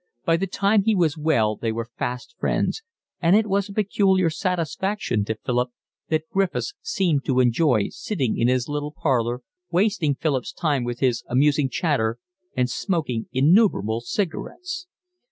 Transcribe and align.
By 0.25 0.35
the 0.37 0.47
time 0.47 0.81
he 0.81 0.95
was 0.95 1.15
well 1.15 1.55
they 1.57 1.71
were 1.71 1.85
fast 1.95 2.33
friends, 2.39 2.81
and 3.21 3.35
it 3.35 3.45
was 3.45 3.69
a 3.69 3.73
peculiar 3.73 4.31
satisfaction 4.31 5.23
to 5.25 5.37
Philip 5.45 5.69
that 6.09 6.27
Griffiths 6.31 6.73
seemed 6.81 7.23
to 7.25 7.39
enjoy 7.39 7.89
sitting 7.91 8.35
in 8.35 8.47
his 8.47 8.67
little 8.67 8.91
parlour, 8.93 9.41
wasting 9.69 10.15
Philip's 10.15 10.53
time 10.53 10.83
with 10.83 11.01
his 11.01 11.23
amusing 11.27 11.69
chatter 11.69 12.17
and 12.57 12.67
smoking 12.67 13.27
innumerable 13.31 14.01
cigarettes. 14.01 14.87